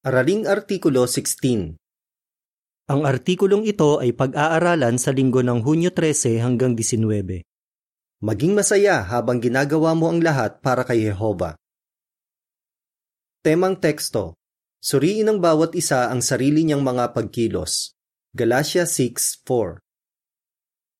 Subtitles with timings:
[0.00, 1.76] Araling Artikulo 16
[2.88, 7.44] Ang artikulong ito ay pag-aaralan sa linggo ng Hunyo 13 hanggang 19.
[8.24, 11.52] Maging masaya habang ginagawa mo ang lahat para kay Jehova.
[13.44, 14.40] Temang teksto
[14.80, 17.92] Suriin ng bawat isa ang sarili niyang mga pagkilos.
[18.32, 19.84] Galatia 6.4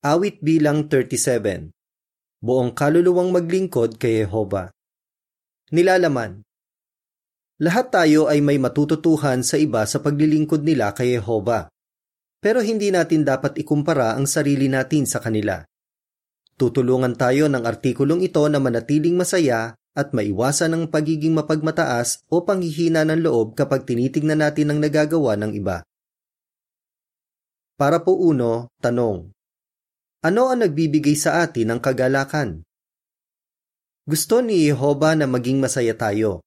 [0.04, 1.72] Awit bilang 37
[2.44, 4.68] Buong kaluluwang maglingkod kay Jehova.
[5.72, 6.44] Nilalaman
[7.60, 11.68] lahat tayo ay may matututuhan sa iba sa paglilingkod nila kay Jehova.
[12.40, 15.60] Pero hindi natin dapat ikumpara ang sarili natin sa kanila.
[16.56, 23.04] Tutulungan tayo ng artikulong ito na manatiling masaya at maiwasan ang pagiging mapagmataas o panghihina
[23.04, 25.84] ng loob kapag tinitingnan natin ang nagagawa ng iba.
[27.76, 29.32] Para po uno, tanong.
[30.24, 32.64] Ano ang nagbibigay sa atin ng kagalakan?
[34.04, 36.44] Gusto ni Jehova na maging masaya tayo.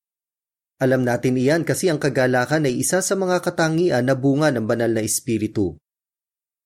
[0.82, 4.90] Alam natin iyan kasi ang kagalakan ay isa sa mga katangian na bunga ng banal
[4.90, 5.78] na espiritu.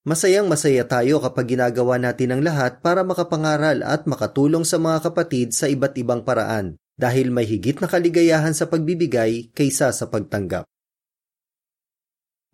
[0.07, 5.51] Masayang masaya tayo kapag ginagawa natin ang lahat para makapangaral at makatulong sa mga kapatid
[5.51, 10.63] sa iba't ibang paraan dahil may higit na kaligayahan sa pagbibigay kaysa sa pagtanggap.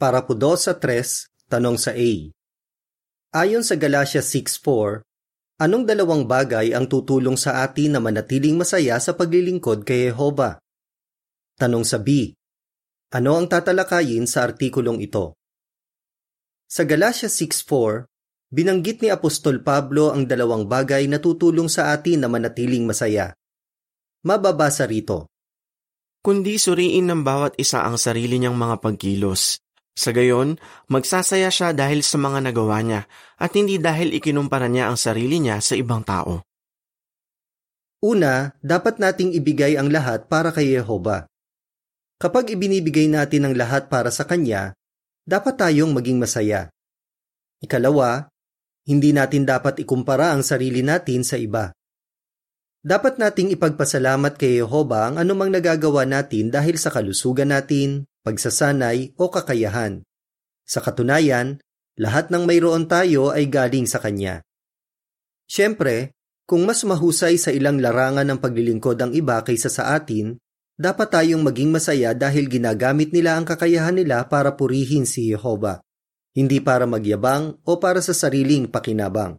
[0.01, 2.11] Para po do sa tres, tanong sa A.
[3.37, 5.05] Ayon sa Galatia 6.4,
[5.61, 10.62] anong dalawang bagay ang tutulong sa atin na manatiling masaya sa paglilingkod kay Jehova?
[11.53, 12.33] Tanong sa B.
[13.13, 15.37] Ano ang tatalakayin sa artikulong ito?
[16.65, 18.09] Sa Galatia 6.4,
[18.49, 23.37] binanggit ni Apostol Pablo ang dalawang bagay na tutulong sa atin na manatiling masaya.
[24.25, 25.29] Mababasa rito.
[26.25, 29.61] Kundi suriin ng bawat isa ang sarili niyang mga pagkilos.
[29.93, 30.57] Sa gayon,
[30.89, 33.05] magsasaya siya dahil sa mga nagawa niya
[33.37, 36.41] at hindi dahil ikinumpara niya ang sarili niya sa ibang tao.
[38.01, 41.29] Una, dapat nating ibigay ang lahat para kay Jehova.
[42.23, 44.71] Kapag ibinibigay natin ang lahat para sa Kanya,
[45.27, 46.71] dapat tayong maging masaya.
[47.59, 48.31] Ikalawa,
[48.87, 51.75] hindi natin dapat ikumpara ang sarili natin sa iba.
[52.79, 59.27] Dapat nating ipagpasalamat kay Jehova ang anumang nagagawa natin dahil sa kalusugan natin, pagsasanay o
[59.27, 59.99] kakayahan.
[60.63, 61.59] Sa katunayan,
[61.99, 64.39] lahat ng mayroon tayo ay galing sa Kanya.
[65.43, 66.15] Siyempre,
[66.47, 70.39] kung mas mahusay sa ilang larangan ng paglilingkod ang iba kaysa sa atin,
[70.77, 75.81] dapat tayong maging masaya dahil ginagamit nila ang kakayahan nila para purihin si Jehova,
[76.33, 79.37] hindi para magyabang o para sa sariling pakinabang.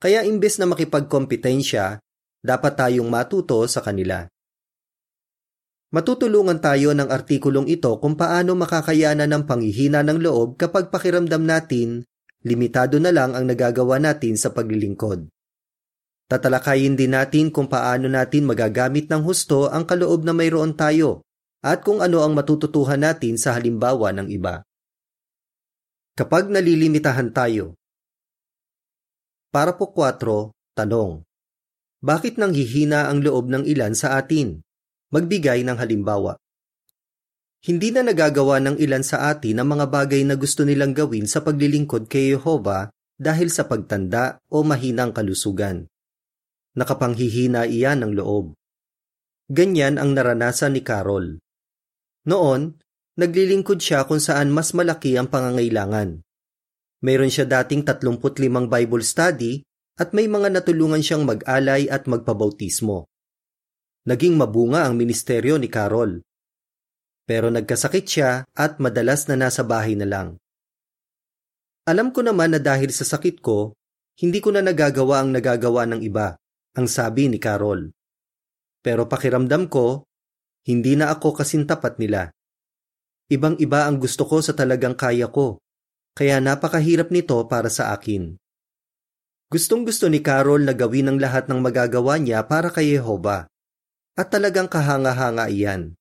[0.00, 2.00] Kaya imbes na makipagkompetensya,
[2.40, 4.24] dapat tayong matuto sa kanila.
[5.90, 12.06] Matutulungan tayo ng artikulong ito kung paano makakayanan ng panghihina ng loob kapag pakiramdam natin,
[12.46, 15.26] limitado na lang ang nagagawa natin sa paglilingkod.
[16.30, 21.26] Tatalakayin din natin kung paano natin magagamit ng husto ang kaloob na mayroon tayo
[21.58, 24.62] at kung ano ang matututuhan natin sa halimbawa ng iba.
[26.14, 27.74] Kapag nalilimitahan tayo.
[29.50, 31.26] Para po 4, tanong.
[31.98, 34.62] Bakit nang hihina ang loob ng ilan sa atin?
[35.10, 36.38] Magbigay ng halimbawa.
[37.66, 41.42] Hindi na nagagawa ng ilan sa atin ang mga bagay na gusto nilang gawin sa
[41.42, 42.86] paglilingkod kay Jehova
[43.18, 45.90] dahil sa pagtanda o mahinang kalusugan
[46.78, 48.54] nakapanghihina iyan ng loob.
[49.50, 51.42] Ganyan ang naranasan ni Carol.
[52.30, 52.78] Noon,
[53.18, 56.22] naglilingkod siya kung saan mas malaki ang pangangailangan.
[57.02, 59.64] Mayroon siya dating 35 Bible study
[59.98, 63.10] at may mga natulungan siyang mag-alay at magpabautismo.
[64.06, 66.22] Naging mabunga ang ministeryo ni Carol.
[67.26, 70.28] Pero nagkasakit siya at madalas na nasa bahay na lang.
[71.88, 73.74] Alam ko naman na dahil sa sakit ko,
[74.20, 76.36] hindi ko na nagagawa ang nagagawa ng iba
[76.76, 77.90] ang sabi ni Carol.
[78.80, 80.06] Pero pakiramdam ko,
[80.64, 82.30] hindi na ako kasintapat nila.
[83.30, 85.62] Ibang-iba ang gusto ko sa talagang kaya ko,
[86.16, 88.34] kaya napakahirap nito para sa akin.
[89.50, 93.50] Gustong gusto ni Carol na gawin ang lahat ng magagawa niya para kay Jehova.
[94.14, 95.94] At talagang kahanga-hanga iyan.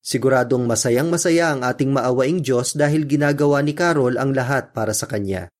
[0.00, 5.04] Siguradong masayang masaya ang ating maawaing Diyos dahil ginagawa ni Carol ang lahat para sa
[5.04, 5.50] Kanya.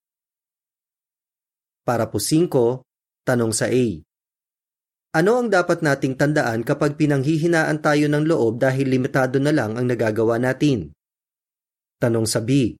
[1.85, 2.49] Para po 5,
[3.27, 3.85] tanong sa A.
[5.11, 9.91] Ano ang dapat nating tandaan kapag pinanghihinaan tayo ng loob dahil limitado na lang ang
[9.91, 10.95] nagagawa natin?
[11.99, 12.79] Tanong sa B.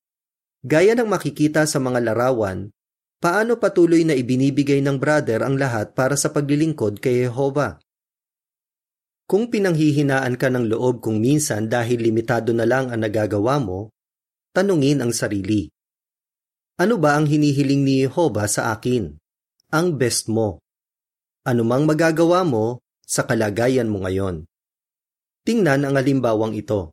[0.62, 2.71] Gaya ng makikita sa mga larawan,
[3.19, 7.82] paano patuloy na ibinibigay ng brother ang lahat para sa paglilingkod kay Jehova?
[9.26, 13.91] Kung pinanghihinaan ka ng loob kung minsan dahil limitado na lang ang nagagawa mo,
[14.55, 15.67] tanungin ang sarili.
[16.79, 19.19] Ano ba ang hinihiling ni Jehova sa akin?
[19.75, 20.62] Ang best mo
[21.46, 24.46] anumang magagawa mo sa kalagayan mo ngayon.
[25.42, 26.92] Tingnan ang halimbawang ito.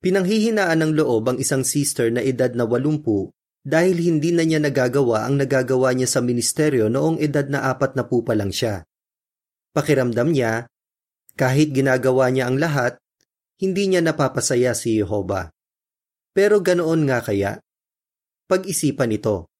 [0.00, 3.32] Pinanghihinaan ng loob ang isang sister na edad na walumpu
[3.66, 8.06] dahil hindi na niya nagagawa ang nagagawa niya sa ministeryo noong edad na apat na
[8.06, 8.86] po pa lang siya.
[9.74, 10.70] Pakiramdam niya,
[11.34, 12.96] kahit ginagawa niya ang lahat,
[13.60, 15.52] hindi niya napapasaya si Jehova.
[16.32, 17.60] Pero ganoon nga kaya?
[18.46, 19.50] Pag-isipan ito.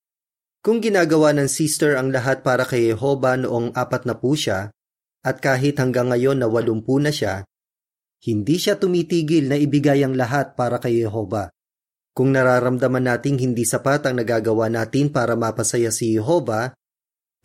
[0.66, 4.74] Kung ginagawa ng sister ang lahat para kay Jehova noong apat na po siya,
[5.22, 7.46] at kahit hanggang ngayon na walumpu na siya,
[8.26, 11.54] hindi siya tumitigil na ibigay ang lahat para kay Jehova.
[12.10, 16.74] Kung nararamdaman nating hindi sapat ang nagagawa natin para mapasaya si Jehova,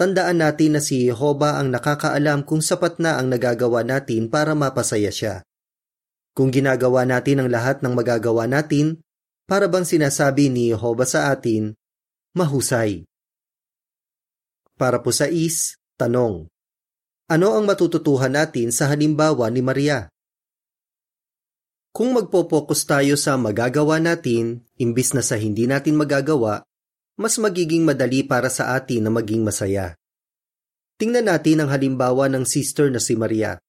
[0.02, 5.14] tandaan natin na si Jehova ang nakakaalam kung sapat na ang nagagawa natin para mapasaya
[5.14, 5.46] siya.
[6.34, 8.98] Kung ginagawa natin ang lahat ng magagawa natin,
[9.46, 11.78] para bang sinasabi ni Jehova sa atin,
[12.34, 13.11] mahusay.
[14.82, 16.50] Para po sa is, tanong.
[17.30, 20.10] Ano ang matututuhan natin sa halimbawa ni Maria?
[21.94, 26.66] Kung magpo-focus tayo sa magagawa natin, imbis na sa hindi natin magagawa,
[27.14, 29.94] mas magiging madali para sa atin na maging masaya.
[30.98, 33.62] Tingnan natin ang halimbawa ng sister na si Maria.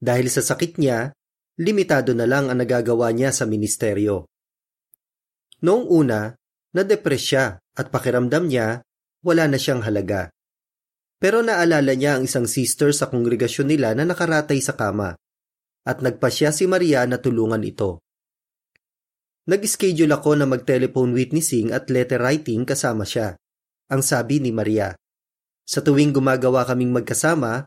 [0.00, 1.12] Dahil sa sakit niya,
[1.60, 4.24] limitado na lang ang nagagawa niya sa ministeryo.
[5.60, 6.32] Noong una,
[6.72, 8.80] na-depress siya at pakiramdam niya,
[9.20, 10.32] wala na siyang halaga.
[11.18, 15.18] Pero naalala niya ang isang sister sa kongregasyon nila na nakaratay sa kama
[15.88, 18.04] at nagpasya si Maria na tulungan ito.
[19.48, 23.40] Nag-schedule ako na mag-telephone witnessing at letter writing kasama siya.
[23.88, 24.92] Ang sabi ni Maria,
[25.64, 27.64] Sa tuwing gumagawa kaming magkasama,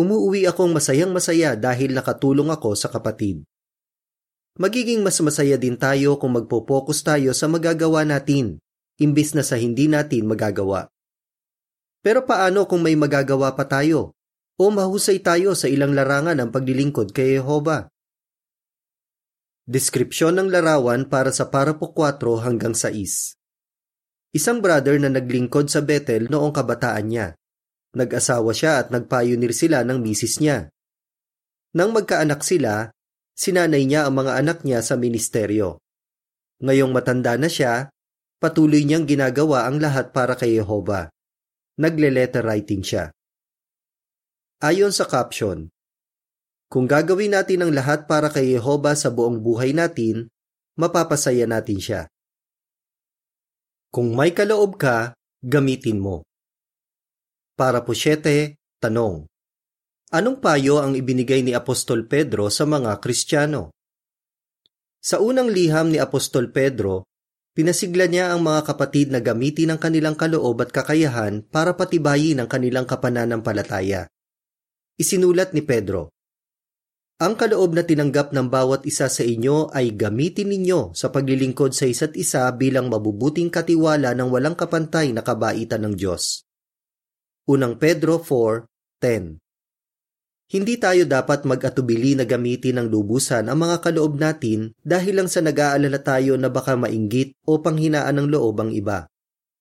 [0.00, 3.44] umuuwi akong masayang masaya dahil nakatulong ako sa kapatid.
[4.56, 8.56] Magiging mas masaya din tayo kung magpo-focus tayo sa magagawa natin,
[8.96, 10.88] imbis na sa hindi natin magagawa.
[12.00, 14.16] Pero paano kung may magagawa pa tayo?
[14.60, 17.88] o mahusay tayo sa ilang larangan ng paglilingkod kay Jehova.
[19.64, 23.40] Deskripsyon ng larawan para sa parapo 4 hanggang 6.
[24.36, 27.26] Isang brother na naglingkod sa Bethel noong kabataan niya.
[27.96, 30.68] Nag-asawa siya at nagpayunir sila ng misis niya.
[31.72, 32.92] Nang magkaanak sila,
[33.32, 35.80] sinanay niya ang mga anak niya sa ministeryo.
[36.60, 37.88] Ngayong matanda na siya,
[38.36, 41.08] patuloy niyang ginagawa ang lahat para kay Jehova.
[41.78, 43.12] Nagle-letter writing siya.
[44.64, 45.70] Ayon sa caption,
[46.70, 50.30] Kung gagawin natin ang lahat para kay Jehova sa buong buhay natin,
[50.78, 52.02] mapapasaya natin siya.
[53.90, 56.22] Kung may kaloob ka, gamitin mo.
[57.58, 59.26] Para po siyete, tanong.
[60.14, 63.74] Anong payo ang ibinigay ni Apostol Pedro sa mga Kristiyano?
[65.02, 67.09] Sa unang liham ni Apostol Pedro,
[67.54, 72.48] pinasigla niya ang mga kapatid na gamitin ang kanilang kaloob at kakayahan para patibayin ang
[72.48, 74.06] kanilang kapananampalataya.
[75.00, 76.12] Isinulat ni Pedro,
[77.20, 81.84] Ang kaloob na tinanggap ng bawat isa sa inyo ay gamitin ninyo sa paglilingkod sa
[81.84, 86.48] isa't isa bilang mabubuting katiwala ng walang kapantay na kabaitan ng Diyos.
[87.44, 89.49] Unang Pedro 4.10
[90.50, 95.38] Hindi tayo dapat mag-atubili na gamitin ng lubusan ang mga kaloob natin dahil lang sa
[95.38, 99.06] nag-aalala tayo na baka mainggit o panghinaan ng loob ang iba.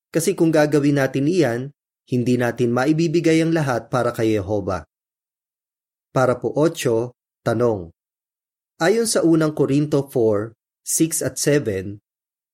[0.09, 1.62] Kasi kung gagawin natin iyan,
[2.09, 4.81] hindi natin maibibigay ang lahat para kay Yehova.
[6.09, 7.13] Para po 8,
[7.45, 7.94] tanong.
[8.81, 12.02] Ayon sa unang Korinto 4, 6 at 7,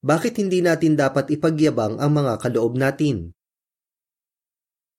[0.04, 3.32] bakit hindi natin dapat ipagyabang ang mga kaloob natin?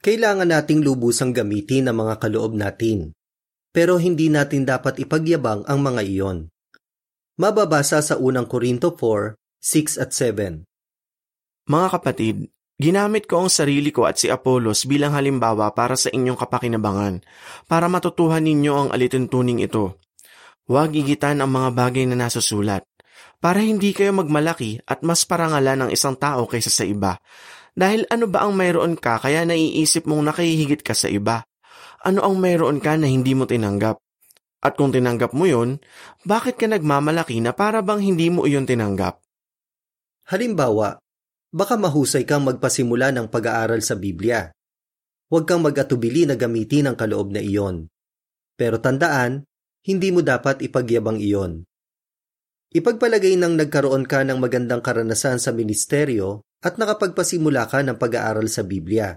[0.00, 3.15] Kailangan nating lubusang gamitin ang mga kaloob natin,
[3.76, 6.48] pero hindi natin dapat ipagyabang ang mga iyon.
[7.36, 10.64] Mababasa sa unang Korinto 4, 6 at 7.
[11.68, 16.36] Mga kapatid, Ginamit ko ang sarili ko at si Apollos bilang halimbawa para sa inyong
[16.36, 17.24] kapakinabangan,
[17.64, 19.96] para matutuhan ninyo ang alituntuning ito.
[20.68, 22.84] Huwag igitan ang mga bagay na nasa sulat,
[23.40, 27.16] para hindi kayo magmalaki at mas parangalan ng isang tao kaysa sa iba.
[27.72, 31.48] Dahil ano ba ang mayroon ka kaya naiisip mong nakahihigit ka sa iba?
[32.04, 33.96] Ano ang mayroon ka na hindi mo tinanggap?
[34.60, 35.78] At kung tinanggap mo yon,
[36.26, 39.22] bakit ka nagmamalaki na para bang hindi mo iyon tinanggap?
[40.26, 40.98] Halimbawa,
[41.54, 44.50] baka mahusay kang magpasimula ng pag-aaral sa Biblia.
[45.30, 47.86] Huwag kang mag-atubili na gamitin ang kaloob na iyon.
[48.58, 49.46] Pero tandaan,
[49.86, 51.62] hindi mo dapat ipagyabang iyon.
[52.74, 58.66] Ipagpalagay nang nagkaroon ka ng magandang karanasan sa ministeryo at nakapagpasimula ka ng pag-aaral sa
[58.66, 59.14] Biblia.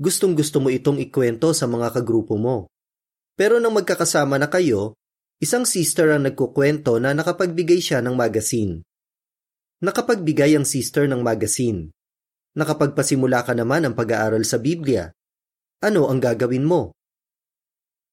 [0.00, 2.72] Gustong gusto mo itong ikwento sa mga kagrupo mo.
[3.36, 4.96] Pero nang magkakasama na kayo,
[5.40, 8.80] isang sister ang nagkukwento na nakapagbigay siya ng magazine.
[9.82, 11.92] Nakapagbigay ang sister ng magazine.
[12.56, 15.12] Nakapagpasimula ka naman ng pag-aaral sa Biblia.
[15.82, 16.94] Ano ang gagawin mo?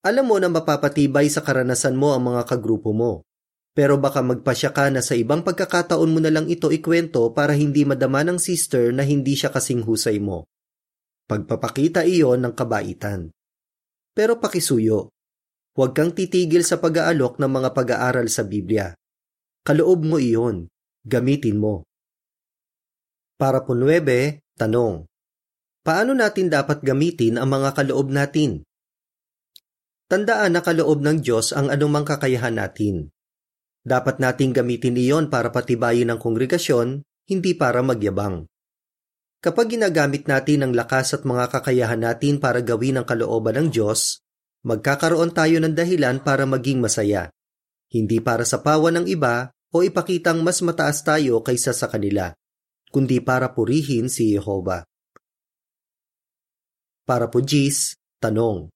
[0.01, 3.27] Alam mo na mapapatibay sa karanasan mo ang mga kagrupo mo.
[3.75, 7.85] Pero baka magpasya ka na sa ibang pagkakataon mo na lang ito ikwento para hindi
[7.85, 10.47] madama ng sister na hindi siya kasing husay mo.
[11.29, 13.29] Pagpapakita iyon ng kabaitan.
[14.17, 15.13] Pero pakisuyo,
[15.77, 18.97] huwag kang titigil sa pag-aalok ng mga pag-aaral sa Biblia.
[19.61, 20.65] Kaloob mo iyon,
[21.05, 21.85] gamitin mo.
[23.37, 25.05] Para po 9, tanong.
[25.85, 28.65] Paano natin dapat gamitin ang mga kaloob natin?
[30.09, 33.13] Tandaan na kaloob ng Diyos ang anumang kakayahan natin.
[33.85, 38.49] Dapat nating gamitin iyon para patibayin ang kongregasyon, hindi para magyabang.
[39.39, 44.19] Kapag ginagamit natin ang lakas at mga kakayahan natin para gawin ang kalooban ng Diyos,
[44.67, 47.31] magkakaroon tayo ng dahilan para maging masaya.
[47.87, 52.35] Hindi para sa pawa ng iba o ipakitang mas mataas tayo kaysa sa kanila,
[52.91, 54.83] kundi para purihin si Jehova.
[57.07, 58.67] Para po Gis, tanong.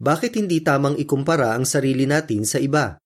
[0.00, 2.96] Bakit hindi tamang ikumpara ang sarili natin sa iba?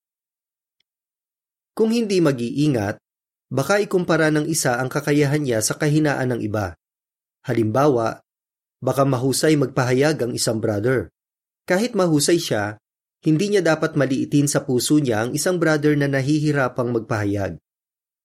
[1.75, 3.03] Kung hindi mag-iingat,
[3.49, 6.77] baka ikumpara ng isa ang kakayahan niya sa kahinaan ng iba.
[7.45, 8.21] Halimbawa,
[8.79, 11.09] baka mahusay magpahayag ang isang brother.
[11.65, 12.81] Kahit mahusay siya,
[13.25, 17.59] hindi niya dapat maliitin sa puso niya ang isang brother na nahihirapang magpahayag.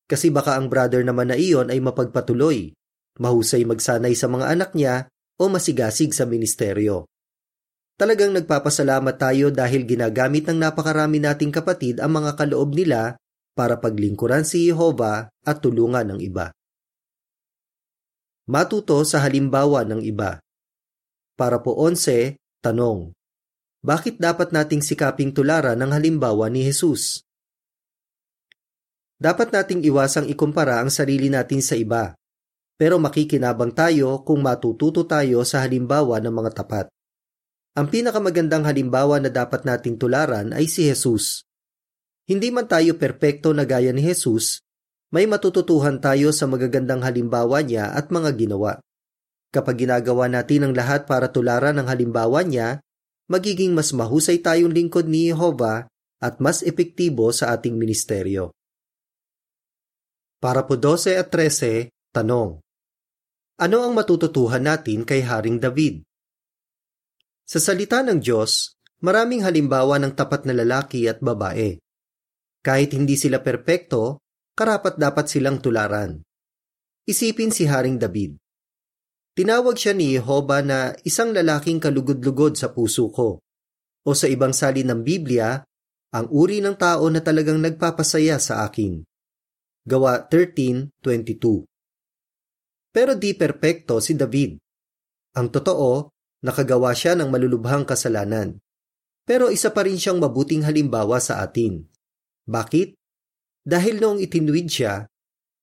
[0.06, 2.76] Kasi baka ang brother naman na iyon ay mapagpatuloy,
[3.18, 7.10] mahusay magsanay sa mga anak niya o masigasig sa ministeryo.
[7.98, 13.18] Talagang nagpapasalamat tayo dahil ginagamit ng napakarami nating kapatid ang mga kaloob nila
[13.54, 16.50] para paglingkuran si Jehova at tulungan ng iba.
[18.50, 20.42] Matuto sa halimbawa ng iba.
[21.40, 23.16] Para po 11, tanong.
[23.80, 27.24] Bakit dapat nating sikaping tularan ng halimbawa ni Jesus?
[29.16, 32.12] Dapat nating iwasang ikumpara ang sarili natin sa iba,
[32.76, 36.86] pero makikinabang tayo kung matututo tayo sa halimbawa ng mga tapat.
[37.80, 41.48] Ang pinakamagandang halimbawa na dapat nating tularan ay si Jesus.
[42.24, 44.64] Hindi man tayo perpekto na gaya ni Jesus,
[45.14, 48.82] may matututuhan tayo sa magagandang halimbawa niya at mga ginawa.
[49.54, 52.82] Kapag ginagawa natin ang lahat para tularan ang halimbawa niya,
[53.30, 55.86] magiging mas mahusay tayong lingkod ni Jehova
[56.18, 58.50] at mas epektibo sa ating ministeryo.
[60.42, 62.64] Para po 12 at 13, tanong.
[63.62, 66.02] Ano ang matututuhan natin kay Haring David?
[67.46, 71.78] Sa salita ng Diyos, maraming halimbawa ng tapat na lalaki at babae.
[72.64, 74.24] Kahit hindi sila perpekto,
[74.56, 76.24] karapat dapat silang tularan.
[77.04, 78.40] Isipin si Haring David.
[79.36, 83.44] Tinawag siya ni Jehova na isang lalaking kalugod-lugod sa puso ko.
[84.08, 85.60] O sa ibang salin ng Biblia,
[86.16, 89.04] ang uri ng tao na talagang nagpapasaya sa akin.
[89.84, 91.68] Gawa 13.22
[92.96, 94.56] Pero di perpekto si David.
[95.36, 96.08] Ang totoo,
[96.48, 98.56] nakagawa siya ng malulubhang kasalanan.
[99.28, 101.92] Pero isa pa rin siyang mabuting halimbawa sa atin.
[102.44, 103.00] Bakit?
[103.64, 105.08] Dahil noong itinwid siya,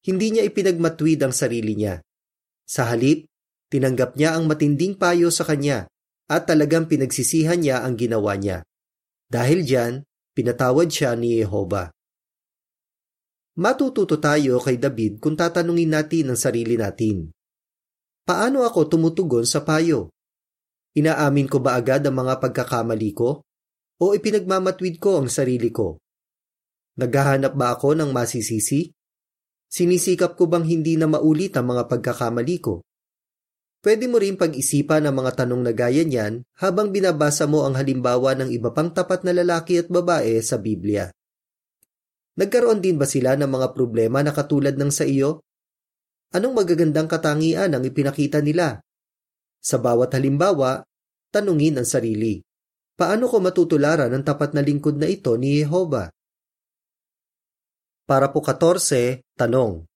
[0.08, 2.00] hindi niya ipinagmatwid ang sarili niya.
[2.64, 3.28] Sa halip,
[3.68, 5.84] tinanggap niya ang matinding payo sa kanya
[6.30, 8.64] at talagang pinagsisihan niya ang ginawa niya.
[9.28, 10.00] Dahil diyan,
[10.32, 11.92] pinatawad siya ni Jehova.
[13.60, 17.28] Matututo tayo kay David kung tatanungin natin ang sarili natin.
[18.25, 20.14] Paano ako tumutugon sa payo?
[20.96, 23.44] Inaamin ko ba agad ang mga pagkakamali ko?
[24.00, 26.00] O ipinagmamatwid ko ang sarili ko?
[27.00, 28.92] Naghahanap ba ako ng masisisi?
[29.73, 32.85] Sinisikap ko bang hindi na maulit ang mga pagkakamali ko?
[33.80, 38.37] Pwede mo rin pag-isipan ang mga tanong na gaya niyan habang binabasa mo ang halimbawa
[38.37, 41.09] ng iba pang tapat na lalaki at babae sa Biblia.
[42.37, 45.40] Nagkaroon din ba sila ng mga problema na katulad ng sa iyo?
[46.37, 48.85] Anong magagandang katangian ang ipinakita nila?
[49.64, 50.85] Sa bawat halimbawa,
[51.33, 52.45] tanungin ang sarili.
[52.92, 56.12] Paano ko matutularan ang tapat na lingkod na ito ni Jehova?
[58.11, 59.87] Para po 14, tanong.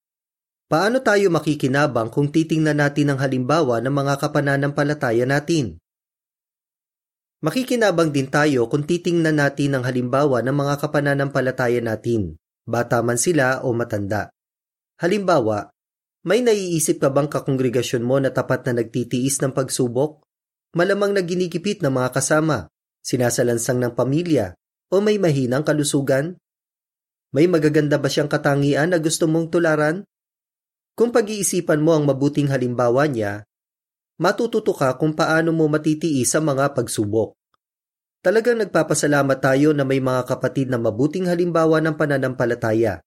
[0.71, 5.83] Paano tayo makikinabang kung titingnan natin ang halimbawa ng mga kapananampalataya natin?
[7.43, 13.67] Makikinabang din tayo kung titingnan natin ang halimbawa ng mga kapananampalataya natin, bata man sila
[13.67, 14.31] o matanda.
[14.95, 15.75] Halimbawa,
[16.23, 20.23] may naiisip ka bang kakongregasyon mo na tapat na nagtitiis ng pagsubok?
[20.71, 22.71] Malamang na ginikipit ng mga kasama,
[23.03, 24.55] sinasalansang ng pamilya,
[24.87, 26.39] o may mahinang kalusugan?
[27.35, 30.07] May magaganda ba siyang katangian na gusto mong tularan?
[30.95, 33.43] Kung pag-iisipan mo ang mabuting halimbawa niya,
[34.15, 37.35] matututo ka kung paano mo matitiis sa mga pagsubok.
[38.23, 43.03] Talagang nagpapasalamat tayo na may mga kapatid na mabuting halimbawa ng pananampalataya,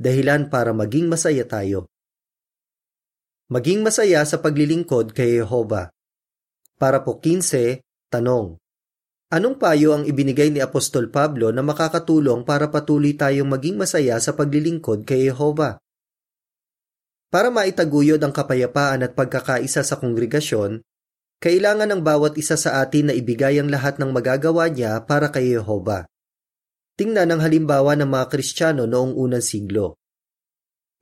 [0.00, 1.84] dahilan para maging masaya tayo.
[3.52, 5.92] Maging masaya sa paglilingkod kay Jehova.
[6.80, 8.56] Para po 15, tanong.
[9.26, 14.38] Anong payo ang ibinigay ni Apostol Pablo na makakatulong para patuloy tayong maging masaya sa
[14.38, 15.82] paglilingkod kay Jehova?
[17.26, 20.78] Para maitaguyod ang kapayapaan at pagkakaisa sa kongregasyon,
[21.42, 25.58] kailangan ng bawat isa sa atin na ibigay ang lahat ng magagawa niya para kay
[25.58, 26.06] Jehova.
[26.94, 29.98] Tingnan ang halimbawa ng mga Kristiyano noong unang siglo.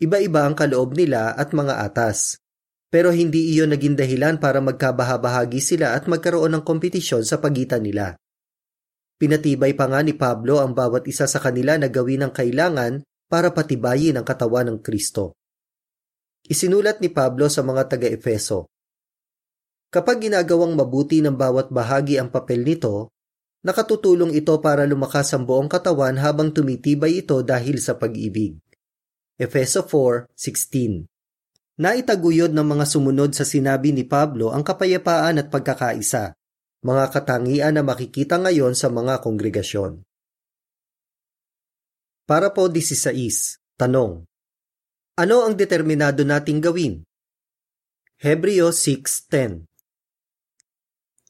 [0.00, 2.40] Iba-iba ang kaloob nila at mga atas.
[2.94, 8.14] Pero hindi iyon naging dahilan para magkabahabahagi sila at magkaroon ng kompetisyon sa pagitan nila.
[9.18, 13.50] Pinatibay pa nga ni Pablo ang bawat isa sa kanila na gawin ang kailangan para
[13.50, 15.34] patibayin ang katawan ng Kristo.
[16.46, 18.70] Isinulat ni Pablo sa mga taga-Efeso,
[19.90, 23.10] Kapag ginagawang mabuti ng bawat bahagi ang papel nito,
[23.66, 28.54] nakatutulong ito para lumakas ang buong katawan habang tumitibay ito dahil sa pag-ibig.
[29.34, 31.13] Efeso 4:16
[31.74, 36.30] Naitaguyod ng mga sumunod sa sinabi ni Pablo ang kapayapaan at pagkakaisa,
[36.86, 40.06] mga katangian na makikita ngayon sa mga kongregasyon.
[42.30, 44.22] Para po 16, tanong.
[45.18, 47.02] Ano ang determinado nating gawin?
[48.22, 49.66] Hebreo 6.10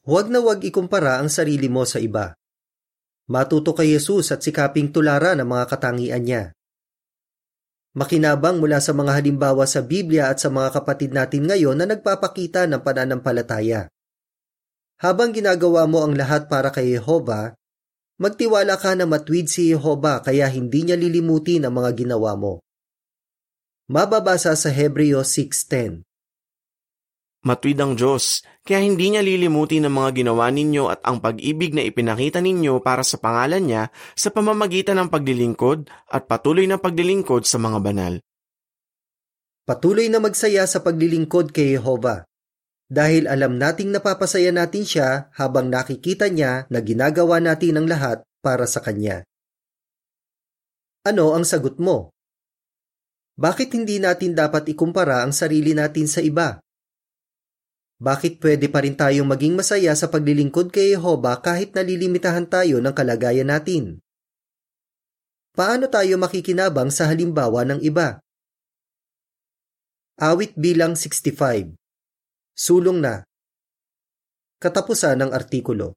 [0.04, 2.36] Huwag na huwag ikumpara ang sarili mo sa iba.
[3.32, 6.52] Matuto kay Jesus at sikaping tularan ang mga katangian niya.
[7.94, 12.66] Makinabang mula sa mga halimbawa sa Biblia at sa mga kapatid natin ngayon na nagpapakita
[12.66, 13.86] ng pananampalataya.
[14.98, 17.54] Habang ginagawa mo ang lahat para kay Jehova,
[18.18, 22.58] magtiwala ka na matwid si Jehova kaya hindi niya lilimutin ang mga ginawa mo.
[23.86, 26.02] Mababasa sa Hebreo 6.10
[27.44, 31.84] Matwid ang Diyos, kaya hindi niya lilimutin ang mga ginawa ninyo at ang pag-ibig na
[31.84, 33.82] ipinakita ninyo para sa pangalan niya
[34.16, 38.14] sa pamamagitan ng paglilingkod at patuloy na paglilingkod sa mga banal.
[39.68, 42.24] Patuloy na magsaya sa paglilingkod kay Jehova
[42.88, 48.64] dahil alam nating napapasaya natin siya habang nakikita niya na ginagawa natin ang lahat para
[48.64, 49.20] sa Kanya.
[51.04, 52.08] Ano ang sagot mo?
[53.36, 56.63] Bakit hindi natin dapat ikumpara ang sarili natin sa iba?
[58.05, 62.93] Bakit pwede pa rin tayong maging masaya sa paglilingkod kay Jehova kahit nalilimitahan tayo ng
[62.93, 64.05] kalagayan natin?
[65.57, 68.21] Paano tayo makikinabang sa halimbawa ng iba?
[70.21, 71.75] Awit bilang 65
[72.53, 73.25] Sulong na
[74.61, 75.88] Katapusan ng artikulo